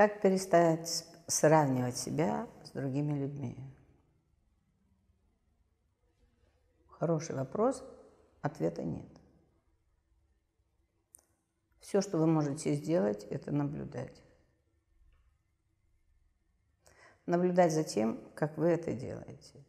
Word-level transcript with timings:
Как 0.00 0.22
перестать 0.22 1.06
сравнивать 1.26 1.98
себя 1.98 2.48
с 2.64 2.70
другими 2.70 3.18
людьми? 3.18 3.54
Хороший 6.88 7.36
вопрос, 7.36 7.84
ответа 8.40 8.82
нет. 8.82 9.10
Все, 11.80 12.00
что 12.00 12.16
вы 12.16 12.26
можете 12.26 12.72
сделать, 12.76 13.24
это 13.24 13.52
наблюдать. 13.52 14.22
Наблюдать 17.26 17.74
за 17.74 17.84
тем, 17.84 18.24
как 18.34 18.56
вы 18.56 18.68
это 18.68 18.94
делаете. 18.94 19.62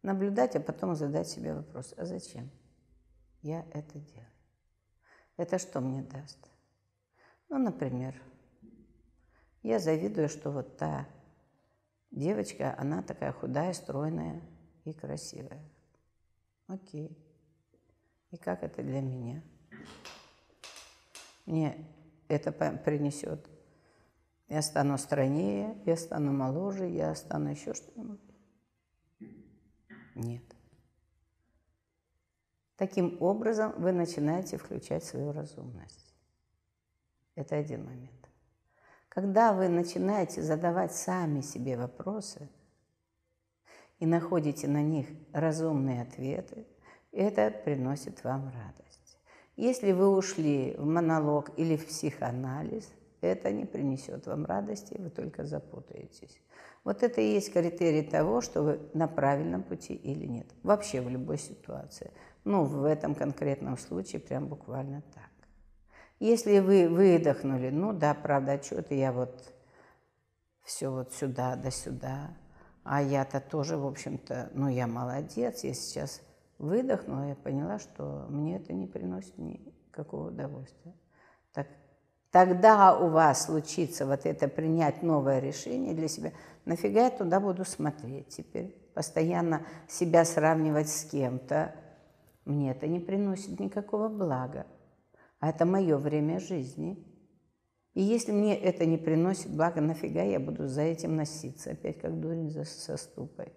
Наблюдать, 0.00 0.56
а 0.56 0.60
потом 0.60 0.94
задать 0.94 1.28
себе 1.28 1.52
вопрос, 1.52 1.92
а 1.98 2.06
зачем 2.06 2.50
я 3.42 3.66
это 3.74 3.98
делаю? 3.98 4.32
Это 5.36 5.58
что 5.58 5.82
мне 5.82 6.00
даст? 6.00 6.38
Ну, 7.48 7.58
например, 7.58 8.14
я 9.62 9.78
завидую, 9.78 10.28
что 10.28 10.50
вот 10.50 10.76
та 10.76 11.08
девочка, 12.10 12.74
она 12.78 13.02
такая 13.02 13.32
худая, 13.32 13.72
стройная 13.72 14.42
и 14.84 14.92
красивая. 14.92 15.62
Окей. 16.66 17.16
И 18.30 18.36
как 18.36 18.62
это 18.62 18.82
для 18.82 19.00
меня? 19.00 19.42
Мне 21.46 21.86
это 22.28 22.52
принесет. 22.52 23.48
Я 24.48 24.62
стану 24.62 24.96
стройнее, 24.98 25.80
я 25.86 25.96
стану 25.96 26.32
моложе, 26.32 26.88
я 26.88 27.14
стану 27.14 27.50
еще 27.50 27.74
что-нибудь. 27.74 28.20
Нет. 30.14 30.42
Таким 32.76 33.20
образом 33.20 33.72
вы 33.76 33.92
начинаете 33.92 34.56
включать 34.56 35.04
свою 35.04 35.32
разумность. 35.32 36.07
Это 37.38 37.54
один 37.54 37.84
момент. 37.84 38.28
Когда 39.08 39.52
вы 39.52 39.68
начинаете 39.68 40.42
задавать 40.42 40.92
сами 40.92 41.40
себе 41.40 41.76
вопросы 41.76 42.48
и 44.00 44.06
находите 44.06 44.66
на 44.66 44.82
них 44.82 45.06
разумные 45.32 46.02
ответы, 46.02 46.66
это 47.12 47.52
приносит 47.64 48.24
вам 48.24 48.52
радость. 48.52 49.20
Если 49.54 49.92
вы 49.92 50.08
ушли 50.08 50.74
в 50.78 50.84
монолог 50.84 51.56
или 51.56 51.76
в 51.76 51.86
психоанализ, 51.86 52.90
это 53.20 53.52
не 53.52 53.66
принесет 53.66 54.26
вам 54.26 54.44
радости, 54.44 54.96
вы 54.98 55.08
только 55.08 55.44
запутаетесь. 55.44 56.40
Вот 56.82 57.04
это 57.04 57.20
и 57.20 57.34
есть 57.34 57.52
критерий 57.52 58.02
того, 58.02 58.40
что 58.40 58.62
вы 58.64 58.80
на 58.94 59.06
правильном 59.06 59.62
пути 59.62 59.94
или 59.94 60.26
нет. 60.26 60.48
Вообще 60.64 61.00
в 61.00 61.08
любой 61.08 61.38
ситуации. 61.38 62.10
Ну, 62.42 62.64
в 62.64 62.82
этом 62.82 63.14
конкретном 63.14 63.78
случае 63.78 64.20
прям 64.20 64.48
буквально 64.48 65.02
так. 65.14 65.37
Если 66.20 66.58
вы 66.58 66.88
выдохнули, 66.88 67.70
ну 67.70 67.92
да, 67.92 68.12
правда, 68.14 68.60
что-то 68.60 68.94
я 68.94 69.12
вот 69.12 69.54
все 70.64 70.90
вот 70.90 71.12
сюда 71.12 71.54
да 71.56 71.70
сюда, 71.70 72.36
а 72.82 73.00
я-то 73.00 73.40
тоже, 73.40 73.76
в 73.76 73.86
общем-то, 73.86 74.50
ну 74.52 74.68
я 74.68 74.86
молодец, 74.86 75.62
я 75.62 75.74
сейчас 75.74 76.20
выдохнула, 76.58 77.28
я 77.28 77.34
поняла, 77.36 77.78
что 77.78 78.26
мне 78.28 78.56
это 78.56 78.72
не 78.72 78.86
приносит 78.86 79.38
никакого 79.38 80.28
удовольствия. 80.28 80.94
Так, 81.52 81.68
тогда 82.32 82.98
у 82.98 83.10
вас 83.10 83.44
случится 83.44 84.04
вот 84.04 84.26
это 84.26 84.48
принять 84.48 85.02
новое 85.02 85.38
решение 85.38 85.94
для 85.94 86.08
себя. 86.08 86.32
Нафига 86.64 87.04
я 87.04 87.10
туда 87.10 87.38
буду 87.38 87.64
смотреть 87.64 88.28
теперь? 88.28 88.74
Постоянно 88.92 89.64
себя 89.88 90.24
сравнивать 90.24 90.88
с 90.88 91.04
кем-то. 91.04 91.76
Мне 92.44 92.72
это 92.72 92.88
не 92.88 92.98
приносит 92.98 93.60
никакого 93.60 94.08
блага. 94.08 94.66
А 95.40 95.50
это 95.50 95.64
мое 95.64 95.96
время 95.96 96.40
жизни. 96.40 97.04
И 97.94 98.02
если 98.02 98.32
мне 98.32 98.58
это 98.58 98.86
не 98.86 98.96
приносит 98.96 99.50
блага, 99.54 99.80
нафига 99.80 100.22
я 100.22 100.40
буду 100.40 100.68
за 100.68 100.82
этим 100.82 101.16
носиться, 101.16 101.72
опять 101.72 102.00
как 102.00 102.20
дурень 102.20 102.50
за, 102.50 102.64
со 102.64 102.96
ступой. 102.96 103.52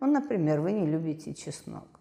Ну, 0.00 0.06
например, 0.06 0.60
вы 0.60 0.72
не 0.72 0.86
любите 0.86 1.34
чеснок. 1.34 2.00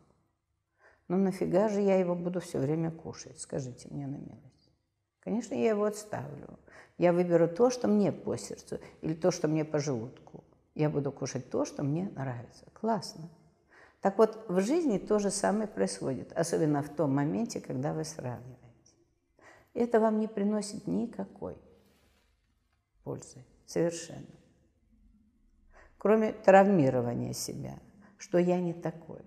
Ну, 1.08 1.18
нафига 1.18 1.70
же 1.70 1.82
я 1.82 1.98
его 1.98 2.16
буду 2.16 2.40
все 2.42 2.60
время 2.60 2.92
кушать, 2.92 3.40
скажите 3.40 3.88
мне 3.90 4.08
на 4.08 4.18
милость. 4.18 4.72
Конечно, 5.20 5.56
я 5.56 5.70
его 5.70 5.86
отставлю. 5.86 6.60
Я 6.98 7.14
выберу 7.14 7.48
то, 7.48 7.70
что 7.70 7.88
мне 7.88 8.12
по 8.12 8.38
сердцу, 8.38 8.80
или 9.02 9.14
то, 9.14 9.32
что 9.32 9.48
мне 9.48 9.64
по 9.64 9.80
желудку. 9.80 10.44
Я 10.74 10.90
буду 10.90 11.12
кушать 11.12 11.50
то, 11.50 11.66
что 11.66 11.84
мне 11.84 12.10
нравится. 12.16 12.66
Классно. 12.74 13.30
Так 14.02 14.18
вот, 14.18 14.46
в 14.48 14.60
жизни 14.62 14.98
то 14.98 15.20
же 15.20 15.32
самое 15.32 15.68
происходит, 15.68 16.32
особенно 16.34 16.82
в 16.82 16.90
том 16.90 17.16
моменте, 17.16 17.60
когда 17.60 17.94
вы 17.94 18.04
сравниваете 18.04 18.67
это 19.78 20.00
вам 20.00 20.20
не 20.20 20.28
приносит 20.28 20.88
никакой 20.88 21.58
пользы, 23.04 23.44
совершенно. 23.66 24.26
Кроме 25.98 26.34
травмирования 26.34 27.34
себя, 27.34 27.80
что 28.18 28.38
я 28.38 28.60
не 28.60 28.74
такой. 28.74 29.22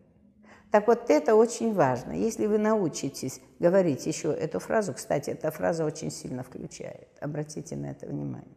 Так 0.70 0.86
вот, 0.86 1.10
это 1.10 1.34
очень 1.34 1.74
важно. 1.74 2.12
Если 2.12 2.46
вы 2.46 2.58
научитесь 2.58 3.40
говорить 3.58 4.06
еще 4.06 4.32
эту 4.32 4.60
фразу, 4.60 4.94
кстати, 4.94 5.30
эта 5.30 5.50
фраза 5.50 5.84
очень 5.84 6.10
сильно 6.10 6.44
включает, 6.44 7.08
обратите 7.20 7.76
на 7.76 7.90
это 7.90 8.06
внимание. 8.06 8.56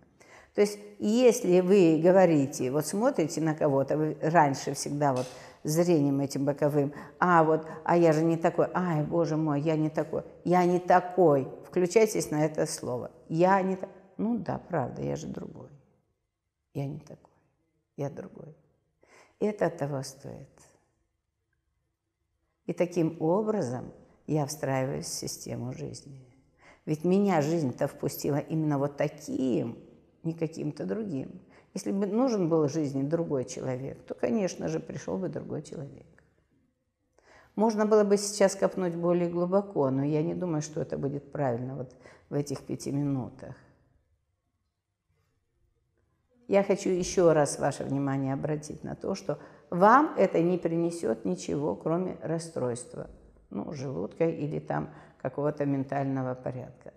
То 0.53 0.62
есть, 0.62 0.78
если 1.00 1.62
вы 1.62 2.00
говорите, 2.03 2.70
вот 2.72 2.86
смотрите 2.86 3.42
на 3.42 3.56
кого-то, 3.56 3.98
вы 3.98 4.18
раньше 4.22 4.76
всегда 4.76 5.14
вот 5.14 5.26
зрением 5.63 6.19
этим 6.19 6.46
боковым, 6.46 6.94
а 7.19 7.44
вот, 7.44 7.68
а 7.84 7.97
я 7.97 8.13
же 8.13 8.24
не 8.24 8.38
такой, 8.38 8.68
ай, 8.74 9.03
боже 9.03 9.38
мой, 9.38 9.62
я 9.62 9.75
не 9.75 9.90
такой, 9.90 10.24
я 10.44 10.66
не 10.66 10.79
такой, 10.79 11.47
включайтесь 11.66 12.31
на 12.31 12.46
это 12.46 12.66
слово. 12.66 13.12
Я 13.29 13.62
не 13.62 13.75
так. 13.75 13.90
Ну 14.18 14.38
да, 14.38 14.59
правда, 14.59 15.02
я 15.02 15.16
же 15.16 15.28
другой. 15.28 15.69
Я 16.73 16.85
не 16.85 17.00
такой. 17.00 17.31
Я 17.97 18.09
другой. 18.09 18.56
Это 19.40 19.69
того 19.69 20.03
стоит. 20.03 20.50
И 22.66 22.73
таким 22.73 23.18
образом 23.22 23.91
я 24.28 24.46
встраиваюсь 24.46 25.06
в 25.06 25.13
систему 25.13 25.73
жизни. 25.73 26.22
Ведь 26.85 27.03
меня 27.03 27.41
жизнь-то 27.41 27.88
впустила 27.88 28.38
именно 28.38 28.78
вот 28.78 28.97
таким, 28.97 29.78
не 30.23 30.34
каким-то 30.34 30.85
другим. 30.85 31.41
Если 31.73 31.91
бы 31.91 32.06
нужен 32.06 32.50
был 32.50 32.67
жизни 32.67 33.01
другой 33.01 33.45
человек, 33.45 34.03
то, 34.06 34.13
конечно 34.13 34.67
же, 34.67 34.79
пришел 34.79 35.17
бы 35.17 35.29
другой 35.29 35.63
человек. 35.63 36.06
Можно 37.56 37.85
было 37.85 38.03
бы 38.03 38.17
сейчас 38.17 38.56
копнуть 38.56 38.95
более 38.95 39.29
глубоко, 39.29 39.89
но 39.89 40.03
я 40.03 40.23
не 40.23 40.34
думаю, 40.34 40.61
что 40.61 40.81
это 40.81 40.97
будет 40.97 41.31
правильно 41.31 41.75
вот 41.75 41.95
в 42.29 42.34
этих 42.34 42.61
пяти 42.61 42.91
минутах. 42.91 43.56
Я 46.47 46.63
хочу 46.63 46.89
еще 46.89 47.31
раз 47.31 47.57
ваше 47.57 47.84
внимание 47.84 48.34
обратить 48.34 48.84
на 48.84 48.95
то, 48.95 49.16
что 49.16 49.40
вам 49.69 50.13
это 50.17 50.41
не 50.41 50.57
принесет 50.57 51.25
ничего, 51.25 51.75
кроме 51.75 52.17
расстройства, 52.22 53.09
ну, 53.50 53.72
желудка 53.72 54.28
или 54.28 54.59
там 54.59 54.94
какого-то 55.22 55.66
ментального 55.66 56.35
порядка. 56.35 56.94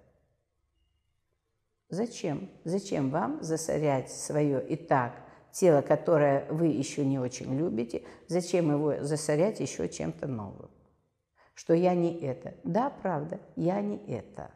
Зачем? 1.89 2.51
Зачем 2.65 3.11
вам 3.11 3.43
засорять 3.43 4.11
свое 4.11 4.65
и 4.67 4.77
так 4.77 5.13
тело, 5.53 5.83
которое 5.83 6.47
вы 6.51 6.67
еще 6.67 7.05
не 7.05 7.19
очень 7.19 7.57
любите, 7.57 8.03
зачем 8.29 8.71
его 8.71 9.03
засорять 9.05 9.61
еще 9.61 9.89
чем-то 9.89 10.27
новым? 10.27 10.71
Что 11.55 11.73
я 11.75 11.95
не 11.95 12.21
это. 12.21 12.55
Да, 12.65 12.91
правда, 12.91 13.41
я 13.55 13.81
не 13.81 13.97
это. 14.09 14.51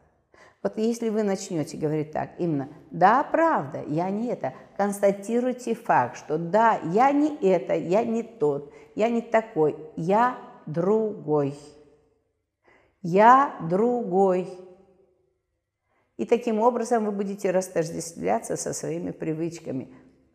Вот 0.61 0.77
если 0.77 1.09
вы 1.09 1.23
начнете 1.23 1.75
говорить 1.75 2.11
так, 2.11 2.31
именно, 2.37 2.69
да, 2.91 3.23
правда, 3.23 3.83
я 3.87 4.11
не 4.11 4.27
это, 4.27 4.53
констатируйте 4.77 5.73
факт, 5.73 6.17
что 6.17 6.37
да, 6.37 6.79
я 6.93 7.11
не 7.11 7.35
это, 7.37 7.73
я 7.73 8.03
не 8.03 8.21
тот, 8.21 8.71
я 8.93 9.09
не 9.09 9.21
такой, 9.21 9.75
я 9.95 10.37
другой. 10.67 11.57
Я 13.01 13.55
другой. 13.67 14.47
И 16.21 16.25
таким 16.25 16.59
образом 16.59 17.05
вы 17.05 17.11
будете 17.11 17.49
растождествляться 17.49 18.55
со 18.55 18.73
своими 18.73 19.09
привычками, 19.09 19.91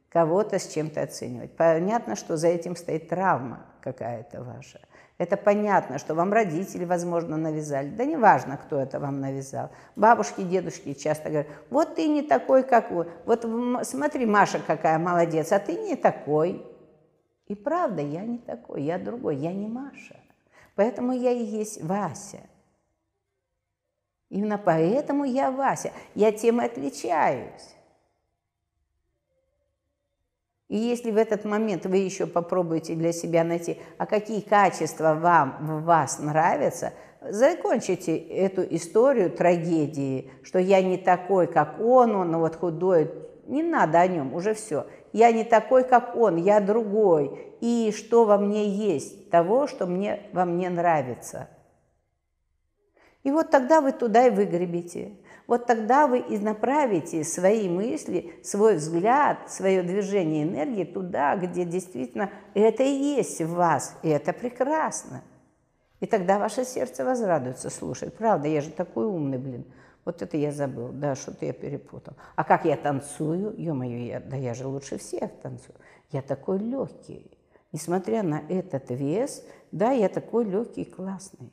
кого-то 0.08 0.58
с 0.58 0.66
чем-то 0.66 1.00
оценивать. 1.00 1.56
Понятно, 1.56 2.16
что 2.16 2.36
за 2.36 2.48
этим 2.48 2.74
стоит 2.74 3.08
травма 3.08 3.66
какая-то 3.82 4.42
ваша. 4.42 4.80
Это 5.16 5.36
понятно, 5.36 5.98
что 5.98 6.16
вам 6.16 6.32
родители, 6.32 6.84
возможно, 6.84 7.36
навязали. 7.36 7.90
Да 7.90 8.04
не 8.04 8.16
важно, 8.16 8.56
кто 8.56 8.80
это 8.80 8.98
вам 8.98 9.20
навязал. 9.20 9.70
Бабушки, 9.94 10.42
дедушки 10.42 10.92
часто 10.92 11.28
говорят, 11.28 11.46
вот 11.70 11.94
ты 11.94 12.08
не 12.08 12.22
такой, 12.22 12.64
как 12.64 12.90
вы. 12.90 13.06
Вот 13.24 13.46
смотри, 13.86 14.26
Маша 14.26 14.58
какая 14.66 14.98
молодец, 14.98 15.52
а 15.52 15.60
ты 15.60 15.74
не 15.74 15.94
такой. 15.94 16.66
И 17.46 17.54
правда, 17.54 18.02
я 18.02 18.22
не 18.22 18.38
такой, 18.38 18.82
я 18.82 18.98
другой, 18.98 19.36
я 19.36 19.52
не 19.52 19.68
Маша. 19.68 20.16
Поэтому 20.74 21.12
я 21.12 21.30
и 21.30 21.44
есть 21.44 21.80
Вася. 21.80 22.40
Именно 24.28 24.58
поэтому 24.58 25.25
я 25.25 25.50
Вася. 25.50 25.93
Я 26.14 26.32
тем 26.32 26.61
и 26.61 26.64
отличаюсь. 26.64 27.76
И 30.69 30.76
если 30.76 31.12
в 31.12 31.17
этот 31.17 31.44
момент 31.44 31.87
вы 31.87 31.99
еще 31.99 32.26
попробуете 32.26 32.94
для 32.94 33.12
себя 33.12 33.44
найти, 33.44 33.78
а 33.99 34.06
какие 34.06 34.40
качества 34.40 35.14
вам 35.14 35.58
в 35.61 35.84
вас 35.84 36.19
нравятся, 36.19 36.93
закончите 37.20 38.17
эту 38.17 38.62
историю 38.75 39.31
трагедии, 39.31 40.31
что 40.43 40.58
я 40.58 40.82
не 40.82 40.96
такой, 40.96 41.46
как 41.46 41.81
он, 41.81 42.17
он 42.17 42.37
вот 42.38 42.56
худой. 42.56 43.12
Не 43.46 43.62
надо 43.62 44.00
о 44.00 44.08
нем, 44.08 44.34
уже 44.34 44.55
все. 44.55 44.87
Я 45.12 45.31
не 45.31 45.44
такой, 45.44 45.84
как 45.84 46.17
он, 46.17 46.37
я 46.37 46.58
другой. 46.58 47.55
И 47.61 47.94
что 47.96 48.25
во 48.25 48.37
мне 48.37 48.69
есть, 48.69 49.31
того, 49.31 49.69
что 49.69 49.87
мне, 49.87 50.25
во 50.32 50.44
мне 50.44 50.69
нравится. 50.69 51.49
И 53.26 53.31
вот 53.32 53.50
тогда 53.50 53.81
вы 53.81 53.90
туда 53.90 54.28
и 54.28 54.31
выгребете. 54.31 55.17
Вот 55.49 55.67
тогда 55.67 56.06
вы 56.06 56.20
и 56.20 56.38
направите 56.38 57.25
свои 57.25 57.69
мысли, 57.69 58.38
свой 58.44 58.76
взгляд, 58.76 59.50
свое 59.50 59.82
движение 59.82 60.44
энергии 60.44 60.84
туда, 60.84 61.34
где 61.34 61.64
действительно 61.64 62.31
это 62.55 62.84
и 62.84 63.17
есть 63.17 63.40
в 63.40 63.55
вас, 63.55 63.96
и 64.05 64.08
это 64.11 64.32
прекрасно. 64.32 65.25
И 65.99 66.06
тогда 66.06 66.38
ваше 66.38 66.64
сердце 66.64 67.05
возрадуется, 67.05 67.69
слушай, 67.69 68.12
правда, 68.12 68.46
я 68.46 68.61
же 68.61 68.70
такой 68.70 69.06
умный, 69.06 69.38
блин. 69.38 69.64
Вот 70.05 70.23
это 70.23 70.37
я 70.37 70.52
забыл, 70.52 70.90
да, 70.93 71.17
что-то 71.17 71.46
я 71.46 71.52
перепутал. 71.52 72.14
А 72.37 72.44
как 72.44 72.64
я 72.64 72.76
танцую? 72.76 73.55
Ё-моё, 73.58 74.06
я, 74.06 74.20
да 74.20 74.37
я 74.37 74.55
же 74.55 74.69
лучше 74.69 74.99
всех 74.99 75.32
танцую. 75.43 75.75
Я 76.12 76.23
такой 76.23 76.61
легкий. 76.61 77.28
Несмотря 77.73 78.23
на 78.23 78.43
этот 78.49 78.90
вес, 78.90 79.44
да, 79.73 79.90
я 79.90 80.08
такой 80.08 80.44
легкий 80.44 80.82
и 80.82 80.90
классный. 80.93 81.50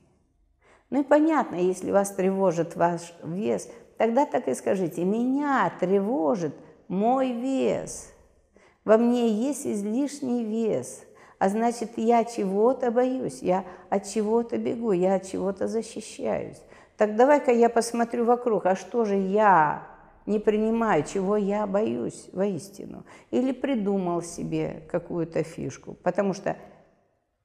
Ну 0.94 1.02
и 1.02 1.04
понятно, 1.04 1.56
если 1.56 1.90
вас 1.90 2.12
тревожит 2.12 2.76
ваш 2.76 3.14
вес, 3.24 3.68
тогда 3.98 4.28
так 4.28 4.48
и 4.48 4.54
скажите, 4.54 5.04
меня 5.04 5.74
тревожит 5.80 6.54
мой 6.88 7.34
вес. 7.34 8.14
Во 8.86 8.98
мне 8.98 9.28
есть 9.28 9.68
излишний 9.68 10.46
вес– 10.46 11.02
а 11.44 11.50
значит, 11.50 11.98
я 11.98 12.24
чего-то 12.24 12.90
боюсь, 12.90 13.42
я 13.42 13.66
от 13.90 14.08
чего-то 14.08 14.58
бегу, 14.58 14.94
я 14.94 15.16
от 15.16 15.28
чего-то 15.28 15.68
защищаюсь. 15.68 16.62
Так 16.96 17.18
давай-ка 17.18 17.52
я 17.52 17.68
посмотрю 17.68 18.24
вокруг, 18.24 18.66
а 18.66 18.78
что 18.78 19.04
же 19.04 19.18
я 19.18 19.86
не 20.26 20.40
принимаю, 20.40 21.04
чего 21.04 21.36
я 21.36 21.68
боюсь 21.68 22.30
воистину. 22.32 23.04
Или 23.30 23.52
придумал 23.52 24.22
себе 24.22 24.84
какую-то 24.90 25.44
фишку, 25.44 25.98
потому 26.02 26.34
что 26.34 26.56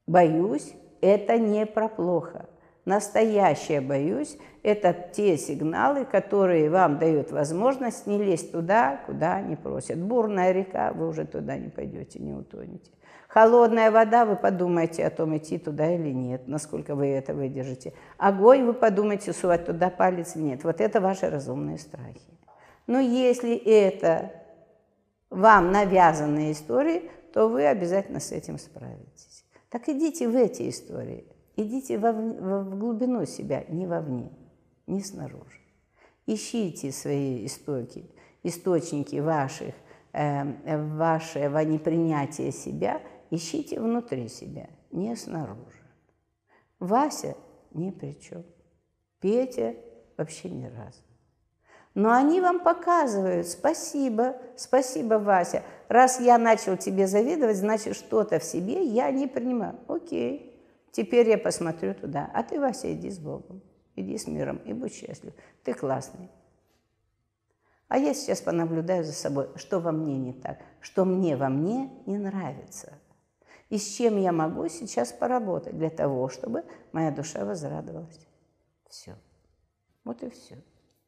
боюсь– 0.07 0.71
это 1.01 1.37
не 1.37 1.65
про 1.65 1.89
плохо. 1.89 2.45
Настоящее 2.85 3.81
боюсь– 3.81 4.37
это 4.63 4.93
те 4.93 5.37
сигналы, 5.37 6.05
которые 6.05 6.69
вам 6.69 6.97
дают 6.97 7.31
возможность 7.31 8.07
не 8.07 8.17
лезть 8.17 8.51
туда, 8.51 9.01
куда 9.05 9.41
не 9.41 9.55
просят. 9.55 9.97
Бурная 9.99 10.51
река, 10.51 10.93
вы 10.93 11.07
уже 11.07 11.25
туда 11.25 11.57
не 11.57 11.69
пойдете, 11.69 12.19
не 12.19 12.33
утонете. 12.33 12.91
Холодная 13.27 13.91
вода, 13.91 14.25
вы 14.25 14.35
подумаете 14.35 15.05
о 15.05 15.11
том, 15.11 15.37
идти 15.37 15.59
туда 15.59 15.93
или 15.93 16.09
нет, 16.09 16.47
насколько 16.47 16.95
вы 16.95 17.09
это 17.09 17.35
выдержите. 17.35 17.93
Огонь, 18.17 18.65
вы 18.65 18.73
подумаете, 18.73 19.33
сувать 19.33 19.65
туда 19.65 19.91
палец 19.91 20.35
или 20.35 20.43
нет. 20.43 20.63
Вот 20.63 20.81
это 20.81 20.99
ваши 20.99 21.29
разумные 21.29 21.77
страхи. 21.77 22.39
Но 22.87 22.99
если 22.99 23.55
это 23.55 24.31
вам 25.29 25.71
навязанные 25.71 26.53
истории, 26.53 27.11
то 27.31 27.47
вы 27.49 27.67
обязательно 27.67 28.19
с 28.19 28.31
этим 28.31 28.57
справитесь. 28.57 29.45
Так 29.69 29.87
идите 29.89 30.27
в 30.27 30.35
эти 30.35 30.67
истории, 30.67 31.27
идите 31.61 31.97
во, 31.97 32.11
в 32.11 32.77
глубину 32.77 33.25
себя, 33.25 33.63
не 33.69 33.87
вовне, 33.87 34.31
не 34.87 35.01
снаружи. 35.01 35.59
Ищите 36.25 36.91
свои 36.91 37.45
истоки, 37.45 38.09
источники 38.43 39.17
ваших, 39.17 39.73
э, 40.13 40.97
вашего 40.97 41.59
непринятия 41.59 42.51
себя– 42.51 43.01
ищите 43.29 43.79
внутри 43.79 44.27
себя, 44.27 44.69
не 44.91 45.15
снаружи. 45.15 45.83
Вася 46.79 47.35
ни 47.71 47.91
при 47.91 48.19
чем. 48.19 48.45
Петя 49.19 49.75
вообще 50.17 50.49
ни 50.49 50.65
разу. 50.65 51.01
Но 51.95 52.13
они 52.13 52.39
вам 52.39 52.61
показывают, 52.61 53.47
спасибо, 53.47 54.37
спасибо, 54.55 55.15
Вася. 55.15 55.63
Раз 55.87 56.21
я 56.21 56.37
начал 56.37 56.77
тебе 56.77 57.07
завидовать, 57.07 57.57
значит, 57.57 57.95
что-то 57.95 58.39
в 58.39 58.43
себе 58.43 58.83
я 58.83 59.11
не 59.11 59.27
принимаю. 59.27 59.75
Окей, 59.87 60.48
теперь 60.91 61.29
я 61.29 61.37
посмотрю 61.37 61.93
туда. 61.93 62.29
А 62.33 62.43
ты, 62.43 62.59
Вася, 62.59 62.93
иди 62.93 63.09
с 63.09 63.19
Богом, 63.19 63.61
иди 63.95 64.17
с 64.17 64.27
миром 64.27 64.57
и 64.65 64.73
будь 64.73 64.93
счастлив. 64.93 65.33
Ты 65.63 65.73
классный. 65.73 66.29
А 67.87 67.97
я 67.97 68.13
сейчас 68.13 68.41
понаблюдаю 68.41 69.03
за 69.03 69.13
собой, 69.13 69.49
что 69.55 69.79
во 69.79 69.91
мне 69.91 70.17
не 70.17 70.33
так, 70.33 70.59
что 70.79 71.05
мне 71.05 71.35
во 71.35 71.49
мне 71.49 71.89
не 72.05 72.17
нравится– 72.17 72.93
и 73.69 73.77
с 73.77 73.87
чем 73.95 74.17
я 74.17 74.31
могу 74.31 74.67
сейчас 74.67 75.11
поработать 75.11 75.77
для 75.77 75.89
того, 75.89 76.27
чтобы 76.27 76.65
моя 76.91 77.11
душа 77.11 77.45
возрадовалась. 77.45 78.19
Все. 78.89 79.15
Вот 80.03 80.23
и 80.23 80.29
все. 80.29 80.57